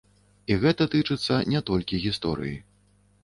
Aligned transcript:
І 0.53 0.55
гэта 0.63 0.85
тычыцца 0.95 1.35
не 1.53 1.61
толькі 1.69 2.01
гісторыі. 2.05 2.57